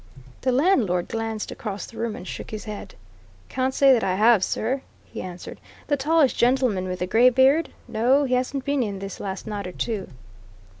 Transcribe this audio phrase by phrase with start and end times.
[0.41, 2.95] The landlord glanced across the room and shook his head.
[3.49, 5.59] "Can't say that I have, sir," he answered.
[5.85, 7.69] "The tallish gentleman with a grey beard?
[7.87, 10.07] No, he hasn't been in this last night or two."